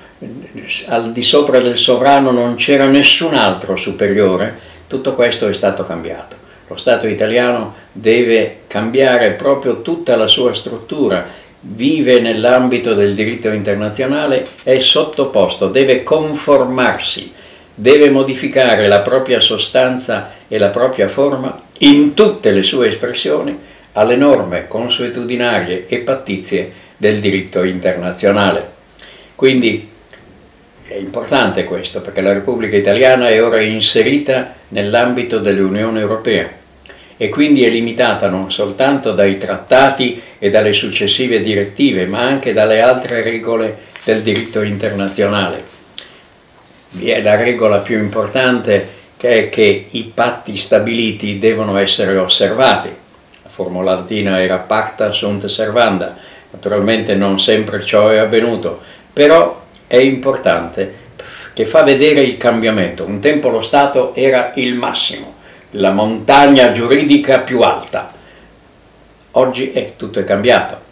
al 0.88 1.12
di 1.12 1.24
sopra 1.24 1.60
del 1.60 1.78
sovrano 1.78 2.32
non 2.32 2.56
c'era 2.56 2.88
nessun 2.88 3.34
altro 3.34 3.76
superiore, 3.78 4.68
tutto 4.88 5.14
questo 5.14 5.48
è 5.48 5.54
stato 5.54 5.84
cambiato. 5.84 6.39
Lo 6.70 6.78
Stato 6.78 7.08
italiano 7.08 7.76
deve 7.92 8.60
cambiare 8.68 9.32
proprio 9.32 9.82
tutta 9.82 10.16
la 10.16 10.28
sua 10.28 10.54
struttura, 10.54 11.28
vive 11.60 12.22
nell'ambito 12.22 12.94
del 12.94 13.14
diritto 13.14 13.50
internazionale, 13.50 14.46
è 14.64 14.80
sottoposto, 14.80 15.68
deve 15.68 16.04
conformarsi 16.04 17.34
deve 17.80 18.10
modificare 18.10 18.90
la 18.90 19.00
propria 19.00 19.40
sostanza 19.40 20.32
e 20.50 20.58
la 20.58 20.68
propria 20.68 21.08
forma 21.08 21.62
in 21.78 22.14
tutte 22.14 22.52
le 22.52 22.62
sue 22.62 22.90
espressioni 22.90 23.58
alle 23.94 24.18
norme 24.18 24.68
consuetudinarie 24.68 25.86
e 25.88 26.00
pattizie 26.00 26.70
del 26.98 27.22
diritto 27.22 27.64
internazionale. 27.64 28.78
Quindi 29.34 29.90
è 30.86 30.96
importante 30.96 31.64
questo 31.64 32.02
perché 32.02 32.20
la 32.20 32.34
Repubblica 32.34 32.76
Italiana 32.76 33.30
è 33.30 33.42
ora 33.42 33.62
inserita 33.62 34.56
nell'ambito 34.70 35.40
dell'Unione 35.40 36.02
Europea 36.02 36.59
e 37.22 37.28
quindi 37.28 37.66
è 37.66 37.70
limitata 37.70 38.30
non 38.30 38.50
soltanto 38.50 39.12
dai 39.12 39.38
trattati 39.38 40.22
e 40.40 40.50
dalle 40.50 40.72
successive 40.72 41.42
direttive, 41.42 42.06
ma 42.06 42.22
anche 42.22 42.54
dalle 42.54 42.80
altre 42.80 43.22
regole 43.22 43.80
del 44.06 44.22
diritto 44.22 44.62
internazionale. 44.62 45.62
Vi 46.92 47.10
è 47.10 47.22
la 47.22 47.36
regola 47.36 47.80
più 47.80 48.00
importante 48.00 48.88
che 49.18 49.32
è 49.32 49.50
che 49.50 49.88
i 49.90 50.12
patti 50.14 50.56
stabiliti 50.56 51.40
devono 51.40 51.78
essere 51.78 52.16
osservati. 52.16 52.88
La 52.88 53.50
formula 53.50 53.96
latina 53.96 54.42
era 54.42 54.56
pacta 54.56 55.12
sunt 55.12 55.48
servanda, 55.48 56.16
naturalmente 56.52 57.16
non 57.16 57.38
sempre 57.38 57.84
ciò 57.84 58.08
è 58.08 58.18
avvenuto, 58.18 58.80
però 59.12 59.62
è 59.88 59.98
importante 59.98 61.08
che 61.52 61.66
fa 61.66 61.84
vedere 61.84 62.22
il 62.22 62.38
cambiamento. 62.38 63.04
Un 63.04 63.20
tempo 63.20 63.50
lo 63.50 63.62
Stato 63.62 64.16
era 64.16 64.54
il 64.56 64.74
massimo, 64.74 65.36
la 65.72 65.92
montagna 65.92 66.72
giuridica 66.72 67.40
più 67.40 67.62
alta. 67.62 68.12
Oggi 69.32 69.72
è, 69.72 69.94
tutto 69.96 70.20
è 70.20 70.24
cambiato. 70.24 70.88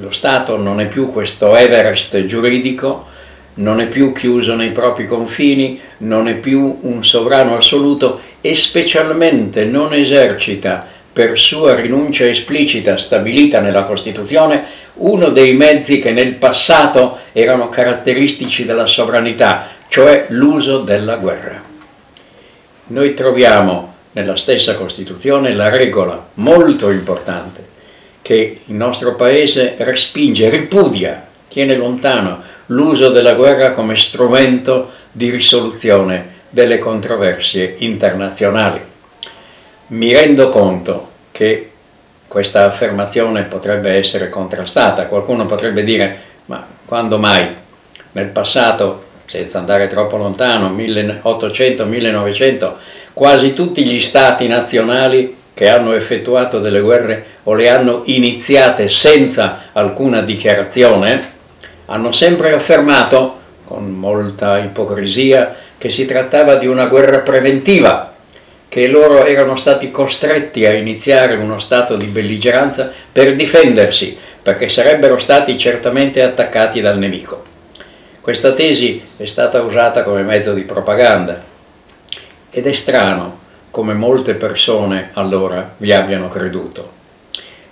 Lo 0.00 0.10
Stato 0.10 0.56
non 0.56 0.80
è 0.80 0.86
più 0.86 1.10
questo 1.12 1.56
Everest 1.56 2.26
giuridico, 2.26 3.06
non 3.54 3.80
è 3.80 3.86
più 3.86 4.12
chiuso 4.12 4.54
nei 4.54 4.70
propri 4.70 5.06
confini, 5.06 5.80
non 5.98 6.28
è 6.28 6.34
più 6.34 6.78
un 6.82 7.04
sovrano 7.04 7.56
assoluto 7.56 8.20
e 8.40 8.54
specialmente 8.54 9.64
non 9.64 9.94
esercita 9.94 10.86
per 11.12 11.38
sua 11.38 11.74
rinuncia 11.74 12.28
esplicita 12.28 12.98
stabilita 12.98 13.60
nella 13.60 13.84
Costituzione 13.84 14.64
uno 14.94 15.30
dei 15.30 15.54
mezzi 15.54 15.98
che 15.98 16.10
nel 16.10 16.34
passato 16.34 17.18
erano 17.32 17.68
caratteristici 17.68 18.64
della 18.64 18.86
sovranità, 18.86 19.68
cioè 19.88 20.26
l'uso 20.28 20.80
della 20.80 21.16
guerra. 21.16 21.65
Noi 22.88 23.14
troviamo 23.14 23.94
nella 24.12 24.36
stessa 24.36 24.76
Costituzione 24.76 25.54
la 25.54 25.68
regola 25.68 26.28
molto 26.34 26.90
importante 26.90 27.64
che 28.22 28.60
il 28.64 28.74
nostro 28.74 29.16
Paese 29.16 29.74
respinge, 29.78 30.48
ripudia, 30.48 31.26
tiene 31.48 31.74
lontano 31.74 32.42
l'uso 32.66 33.10
della 33.10 33.34
guerra 33.34 33.72
come 33.72 33.96
strumento 33.96 34.90
di 35.10 35.30
risoluzione 35.30 36.34
delle 36.48 36.78
controversie 36.78 37.74
internazionali. 37.78 38.80
Mi 39.88 40.12
rendo 40.12 40.48
conto 40.48 41.10
che 41.32 41.70
questa 42.28 42.66
affermazione 42.66 43.42
potrebbe 43.42 43.94
essere 43.94 44.28
contrastata, 44.28 45.06
qualcuno 45.06 45.44
potrebbe 45.46 45.82
dire 45.82 46.20
ma 46.46 46.64
quando 46.84 47.18
mai 47.18 47.48
nel 48.12 48.28
passato, 48.28 49.05
senza 49.26 49.58
andare 49.58 49.88
troppo 49.88 50.16
lontano, 50.16 50.74
1800-1900, 50.74 52.72
quasi 53.12 53.52
tutti 53.52 53.84
gli 53.84 54.00
stati 54.00 54.46
nazionali 54.46 55.36
che 55.52 55.68
hanno 55.68 55.92
effettuato 55.94 56.60
delle 56.60 56.80
guerre 56.80 57.24
o 57.44 57.54
le 57.54 57.70
hanno 57.70 58.02
iniziate 58.04 58.88
senza 58.88 59.70
alcuna 59.72 60.20
dichiarazione, 60.20 61.34
hanno 61.86 62.12
sempre 62.12 62.52
affermato, 62.52 63.38
con 63.64 63.90
molta 63.90 64.58
ipocrisia, 64.58 65.54
che 65.78 65.90
si 65.90 66.04
trattava 66.04 66.56
di 66.56 66.66
una 66.66 66.86
guerra 66.86 67.20
preventiva, 67.20 68.12
che 68.68 68.86
loro 68.88 69.24
erano 69.24 69.56
stati 69.56 69.90
costretti 69.90 70.66
a 70.66 70.72
iniziare 70.74 71.36
uno 71.36 71.58
stato 71.58 71.96
di 71.96 72.06
belligeranza 72.06 72.92
per 73.10 73.34
difendersi, 73.34 74.16
perché 74.42 74.68
sarebbero 74.68 75.18
stati 75.18 75.56
certamente 75.56 76.22
attaccati 76.22 76.80
dal 76.80 76.98
nemico. 76.98 77.55
Questa 78.26 78.54
tesi 78.54 79.00
è 79.18 79.26
stata 79.26 79.60
usata 79.60 80.02
come 80.02 80.22
mezzo 80.22 80.52
di 80.52 80.62
propaganda 80.62 81.40
ed 82.50 82.66
è 82.66 82.72
strano 82.72 83.38
come 83.70 83.94
molte 83.94 84.34
persone 84.34 85.10
allora 85.12 85.74
vi 85.76 85.92
abbiano 85.92 86.26
creduto. 86.26 86.90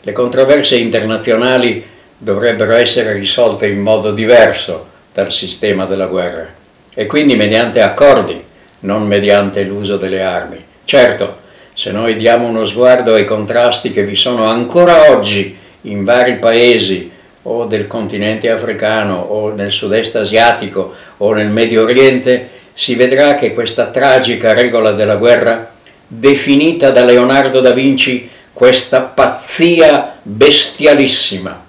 Le 0.03 0.13
controversie 0.13 0.79
internazionali 0.79 1.85
dovrebbero 2.17 2.75
essere 2.75 3.15
risolte 3.15 3.67
in 3.67 3.81
modo 3.81 4.13
diverso 4.13 4.87
dal 5.13 5.33
sistema 5.33 5.87
della 5.87 6.07
guerra 6.07 6.47
e 6.95 7.07
quindi 7.07 7.35
mediante 7.35 7.83
accordi, 7.83 8.41
non 8.83 9.05
mediante 9.09 9.65
l'uso 9.65 9.97
delle 9.97 10.23
armi. 10.23 10.65
Certo, 10.85 11.39
se 11.75 11.91
noi 11.91 12.15
diamo 12.15 12.47
uno 12.47 12.65
sguardo 12.65 13.15
ai 13.15 13.25
contrasti 13.25 13.91
che 13.91 14.05
vi 14.05 14.15
sono 14.15 14.45
ancora 14.45 15.11
oggi 15.11 15.59
in 15.81 16.05
vari 16.05 16.37
paesi 16.37 17.11
o 17.47 17.65
del 17.67 17.87
continente 17.87 18.51
africano 18.51 19.17
o 19.17 19.53
nel 19.53 19.71
sud-est 19.71 20.17
asiatico 20.17 20.95
o 21.19 21.33
nel 21.33 21.49
Medio 21.49 21.83
Oriente, 21.83 22.51
si 22.73 22.95
vedrà 22.95 23.35
che 23.35 23.55
questa 23.55 23.87
tragica 23.87 24.53
regola 24.53 24.93
della 24.93 25.17
guerra, 25.17 25.73
definita 26.07 26.91
da 26.91 27.05
Leonardo 27.05 27.61
da 27.61 27.73
Vinci 27.73 28.29
questa 28.53 29.01
pazzia 29.01 30.17
bestialissima, 30.23 31.65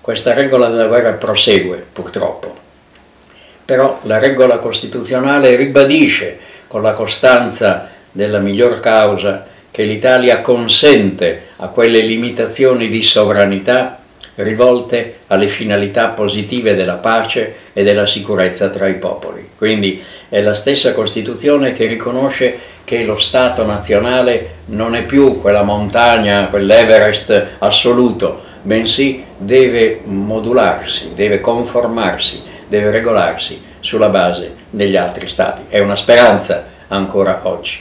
questa 0.00 0.32
regola 0.32 0.68
della 0.68 0.86
guerra 0.86 1.12
prosegue, 1.12 1.84
purtroppo. 1.92 2.56
Però 3.64 4.00
la 4.02 4.18
regola 4.18 4.58
costituzionale 4.58 5.56
ribadisce 5.56 6.38
con 6.68 6.82
la 6.82 6.92
costanza 6.92 7.88
della 8.12 8.38
miglior 8.38 8.80
causa 8.80 9.46
che 9.70 9.82
l'Italia 9.84 10.40
consente 10.40 11.46
a 11.56 11.68
quelle 11.68 12.00
limitazioni 12.00 12.88
di 12.88 13.02
sovranità 13.02 14.03
rivolte 14.36 15.18
alle 15.28 15.46
finalità 15.46 16.08
positive 16.08 16.74
della 16.74 16.94
pace 16.94 17.54
e 17.72 17.82
della 17.82 18.06
sicurezza 18.06 18.68
tra 18.70 18.88
i 18.88 18.94
popoli. 18.94 19.50
Quindi 19.56 20.02
è 20.28 20.40
la 20.40 20.54
stessa 20.54 20.92
Costituzione 20.92 21.72
che 21.72 21.86
riconosce 21.86 22.72
che 22.84 23.04
lo 23.04 23.18
Stato 23.18 23.64
nazionale 23.64 24.56
non 24.66 24.94
è 24.94 25.02
più 25.02 25.40
quella 25.40 25.62
montagna, 25.62 26.48
quell'Everest 26.48 27.50
assoluto, 27.58 28.42
bensì 28.62 29.24
deve 29.36 30.00
modularsi, 30.04 31.12
deve 31.14 31.40
conformarsi, 31.40 32.42
deve 32.68 32.90
regolarsi 32.90 33.60
sulla 33.80 34.08
base 34.08 34.52
degli 34.70 34.96
altri 34.96 35.28
stati. 35.28 35.62
È 35.68 35.78
una 35.78 35.96
speranza 35.96 36.66
ancora 36.88 37.40
oggi. 37.44 37.78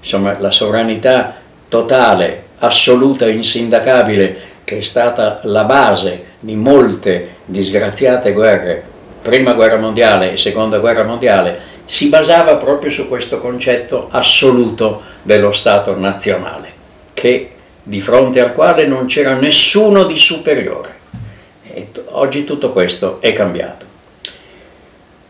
Insomma, 0.00 0.38
la 0.38 0.50
sovranità 0.50 1.36
totale, 1.68 2.44
assoluta, 2.58 3.28
insindacabile, 3.28 4.47
che 4.68 4.80
è 4.80 4.82
stata 4.82 5.40
la 5.44 5.64
base 5.64 6.24
di 6.40 6.54
molte 6.54 7.36
disgraziate 7.46 8.34
guerre, 8.34 8.84
prima 9.22 9.54
guerra 9.54 9.78
mondiale 9.78 10.32
e 10.32 10.36
seconda 10.36 10.76
guerra 10.76 11.04
mondiale, 11.04 11.58
si 11.86 12.08
basava 12.08 12.56
proprio 12.56 12.90
su 12.90 13.08
questo 13.08 13.38
concetto 13.38 14.08
assoluto 14.10 15.00
dello 15.22 15.52
Stato 15.52 15.98
nazionale, 15.98 16.70
che 17.14 17.50
di 17.82 17.98
fronte 18.02 18.40
al 18.40 18.52
quale 18.52 18.86
non 18.86 19.06
c'era 19.06 19.32
nessuno 19.32 20.04
di 20.04 20.18
superiore. 20.18 20.96
E 21.72 21.88
oggi 22.10 22.44
tutto 22.44 22.70
questo 22.70 23.22
è 23.22 23.32
cambiato. 23.32 23.86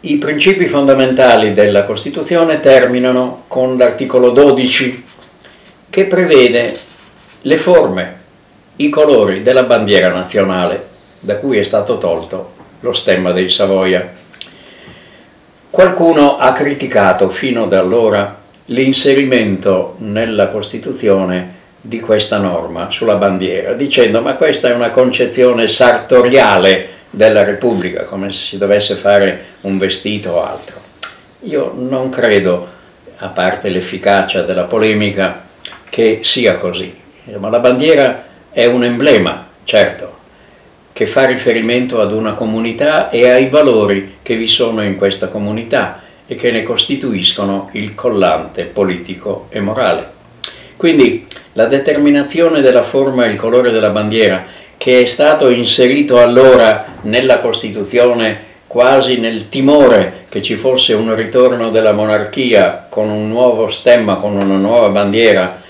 I 0.01 0.17
principi 0.17 0.67
fondamentali 0.67 1.53
della 1.53 1.85
Costituzione 1.85 2.59
terminano 2.59 3.45
con 3.47 3.77
l'articolo 3.77 4.31
12 4.31 5.05
che 5.89 6.07
prevede 6.07 6.77
le 7.43 7.57
forme, 7.57 8.18
i 8.81 8.89
colori 8.91 9.43
della 9.43 9.65
bandiera 9.65 10.11
nazionale 10.11 10.87
da 11.19 11.37
cui 11.37 11.59
è 11.59 11.65
stato 11.65 11.99
tolto 11.99 12.53
lo 12.81 12.93
stemma 12.93 13.33
dei 13.33 13.49
Savoia. 13.49 14.09
Qualcuno 15.69 16.39
ha 16.39 16.53
criticato 16.53 17.29
fino 17.29 17.65
ad 17.65 17.73
allora 17.73 18.39
l'inserimento 18.67 19.97
nella 19.99 20.47
Costituzione 20.47 21.57
di 21.81 21.99
questa 21.99 22.39
norma 22.39 22.91
sulla 22.91 23.17
bandiera, 23.17 23.73
dicendo 23.73 24.21
ma 24.21 24.35
questa 24.35 24.69
è 24.69 24.75
una 24.75 24.91
concezione 24.91 25.67
sartoriale 25.67 26.89
della 27.11 27.43
Repubblica, 27.43 28.03
come 28.03 28.31
se 28.31 28.41
si 28.41 28.59
dovesse 28.59 28.95
fare 28.95 29.45
un 29.63 29.77
vestito 29.77 30.33
o 30.33 30.45
altro. 30.45 30.77
Io 31.43 31.73
non 31.77 32.11
credo, 32.11 32.67
a 33.17 33.27
parte 33.29 33.71
l'efficacia 33.71 34.43
della 34.43 34.65
polemica, 34.65 35.47
che 35.89 36.21
sia 36.23 36.55
così. 36.55 36.95
Ma 37.39 37.51
la 37.51 37.59
bandiera 37.59 38.27
è 38.51 38.67
un 38.67 38.85
emblema, 38.85 39.47
certo, 39.65 40.17
che 40.93 41.07
fa 41.07 41.27
riferimento 41.27 42.01
ad 42.01 42.13
una 42.13 42.35
comunità 42.35 43.09
e 43.11 43.31
ai 43.31 43.49
valori 43.49 44.17
che 44.23 44.35
vi 44.35 44.49
sono 44.49 44.83
in 44.83 44.97
questa 44.97 45.29
comunità 45.29 46.03
e 46.27 46.35
che 46.35 46.51
ne 46.51 46.63
costituiscono 46.63 47.69
il 47.73 47.95
collante 47.95 48.65
politico 48.65 49.47
e 49.51 49.61
morale. 49.61 50.17
Quindi 50.77 51.27
la 51.55 51.67
determinazione 51.67 52.61
della 52.61 52.83
forma 52.83 53.25
e 53.25 53.31
il 53.31 53.37
colore 53.37 53.71
della 53.71 53.91
bandiera 53.91 54.45
che 54.77 55.03
è 55.03 55.05
stato 55.07 55.51
inserito 55.51 56.21
allora 56.21 56.85
nella 57.03 57.39
Costituzione 57.39 58.47
quasi 58.69 59.19
nel 59.19 59.49
timore 59.49 60.27
che 60.29 60.43
ci 60.43 60.55
fosse 60.55 60.93
un 60.93 61.15
ritorno 61.15 61.71
della 61.71 61.93
monarchia 61.93 62.87
con 62.89 63.09
un 63.09 63.29
nuovo 63.29 63.71
stemma, 63.71 64.17
con 64.17 64.37
una 64.37 64.57
nuova 64.57 64.89
bandiera, 64.89 65.61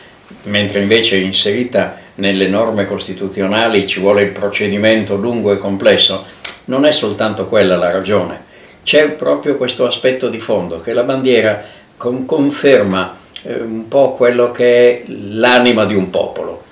mentre 0.42 0.80
invece 0.80 1.16
inserita 1.16 1.96
nelle 2.18 2.48
norme 2.48 2.86
costituzionali 2.86 3.86
ci 3.86 4.00
vuole 4.00 4.22
il 4.22 4.30
procedimento 4.30 5.16
lungo 5.16 5.52
e 5.52 5.58
complesso, 5.58 6.24
non 6.66 6.84
è 6.84 6.92
soltanto 6.92 7.46
quella 7.46 7.76
la 7.76 7.90
ragione. 7.90 8.46
C'è 8.82 9.08
proprio 9.10 9.56
questo 9.56 9.86
aspetto 9.86 10.28
di 10.28 10.38
fondo, 10.38 10.78
che 10.78 10.92
la 10.92 11.02
bandiera 11.02 11.62
con 11.96 12.24
conferma 12.24 13.16
eh, 13.42 13.54
un 13.60 13.88
po' 13.88 14.10
quello 14.10 14.50
che 14.50 14.88
è 14.88 15.02
l'anima 15.08 15.84
di 15.84 15.94
un 15.94 16.10
popolo. 16.10 16.64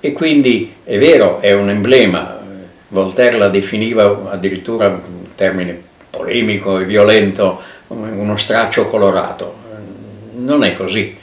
E 0.00 0.12
quindi 0.12 0.74
è 0.84 0.98
vero, 0.98 1.40
è 1.40 1.52
un 1.52 1.70
emblema, 1.70 2.42
Voltaire 2.88 3.38
la 3.38 3.48
definiva 3.48 4.30
addirittura 4.30 4.86
in 4.86 5.34
termine 5.34 5.82
polemico 6.10 6.78
e 6.78 6.84
violento, 6.84 7.60
uno 7.88 8.36
straccio 8.36 8.86
colorato. 8.86 9.56
Non 10.36 10.62
è 10.62 10.74
così, 10.74 11.16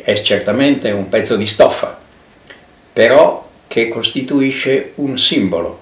è 0.00 0.14
certamente 0.14 0.92
un 0.92 1.08
pezzo 1.08 1.34
di 1.34 1.46
stoffa, 1.46 1.98
però 2.92 3.48
che 3.66 3.88
costituisce 3.88 4.92
un 4.96 5.18
simbolo 5.18 5.78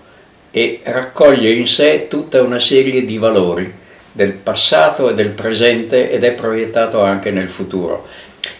e 0.51 0.81
raccoglie 0.83 1.53
in 1.53 1.67
sé 1.67 2.07
tutta 2.09 2.43
una 2.43 2.61
serie 2.61 3.05
di 3.05 3.19
valori 3.19 3.73
del 4.13 4.33
passato 4.33 5.11
e 5.11 5.15
del 5.15 5.29
presente 5.29 6.11
ed 6.11 6.25
è 6.25 6.33
proiettato 6.33 7.01
anche 7.03 7.31
nel 7.31 7.49
futuro. 7.49 8.07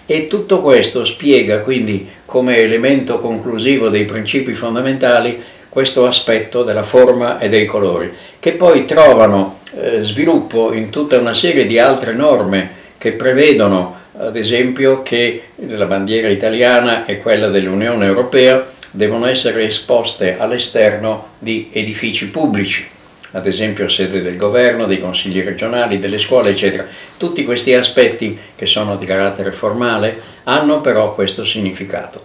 E 0.07 0.27
tutto 0.27 0.61
questo 0.61 1.05
spiega 1.05 1.61
quindi 1.61 2.09
come 2.25 2.59
elemento 2.59 3.19
conclusivo 3.19 3.89
dei 3.89 4.05
principi 4.05 4.55
fondamentali 4.55 5.43
questo 5.69 6.07
aspetto 6.07 6.63
della 6.63 6.83
forma 6.83 7.39
e 7.39 7.49
dei 7.49 7.67
colori, 7.67 8.11
che 8.39 8.53
poi 8.53 8.85
trovano 8.85 9.59
eh, 9.75 10.01
sviluppo 10.01 10.73
in 10.73 10.91
tutta 10.91 11.19
una 11.19 11.35
serie 11.35 11.67
di 11.67 11.79
altre 11.79 12.15
norme 12.15 12.71
che 12.97 13.13
prevedono 13.13 13.97
ad 14.21 14.37
esempio 14.37 15.03
che 15.03 15.43
la 15.67 15.87
bandiera 15.87 16.29
italiana 16.29 17.05
e 17.05 17.19
quella 17.19 17.49
dell'Unione 17.49 18.05
Europea 18.05 18.67
devono 18.91 19.27
essere 19.27 19.65
esposte 19.65 20.37
all'esterno 20.39 21.29
di 21.39 21.69
edifici 21.73 22.29
pubblici, 22.29 22.85
ad 23.33 23.47
esempio 23.47 23.87
sede 23.87 24.21
del 24.21 24.37
governo, 24.37 24.87
dei 24.87 24.99
consigli 24.99 25.41
regionali, 25.43 26.01
delle 26.01 26.19
scuole, 26.19 26.51
eccetera. 26.51 26.85
Tutti 27.17 27.45
questi 27.45 27.75
aspetti 27.75 28.37
che 28.57 28.67
sono 28.67 28.97
di 28.97 29.07
carattere 29.07 29.53
formale 29.53 30.21
hanno 30.45 30.81
però 30.81 31.15
questo 31.15 31.45
significato. 31.45 32.25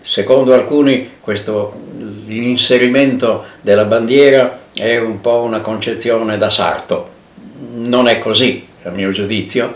Secondo 0.00 0.54
alcuni 0.54 1.10
l'inserimento 2.26 3.44
della 3.60 3.84
bandiera 3.84 4.60
è 4.72 4.96
un 4.98 5.20
po' 5.20 5.42
una 5.42 5.60
concezione 5.60 6.38
da 6.38 6.48
sarto. 6.48 7.10
Non 7.74 8.08
è 8.08 8.18
così, 8.18 8.66
a 8.84 8.90
mio 8.90 9.10
giudizio, 9.10 9.74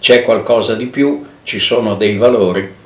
c'è 0.00 0.22
qualcosa 0.22 0.74
di 0.74 0.86
più, 0.86 1.24
ci 1.42 1.58
sono 1.58 1.94
dei 1.94 2.16
valori 2.16 2.76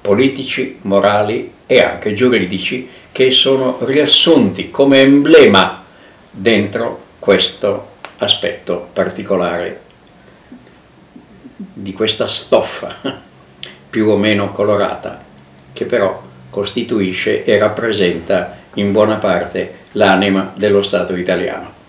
politici, 0.00 0.78
morali 0.82 1.52
e 1.66 1.80
anche 1.80 2.12
giuridici 2.12 2.88
che 3.12 3.30
sono 3.30 3.78
riassunti 3.82 4.68
come 4.70 5.00
emblema 5.00 5.84
dentro 6.30 7.00
questo 7.18 7.90
aspetto 8.18 8.88
particolare 8.92 9.80
di 11.56 11.92
questa 11.92 12.26
stoffa 12.26 12.98
più 13.90 14.08
o 14.08 14.16
meno 14.16 14.50
colorata 14.50 15.22
che 15.72 15.84
però 15.84 16.20
costituisce 16.50 17.44
e 17.44 17.58
rappresenta 17.58 18.58
in 18.74 18.92
buona 18.92 19.16
parte 19.16 19.80
l'anima 19.92 20.52
dello 20.54 20.82
Stato 20.82 21.14
italiano. 21.14 21.80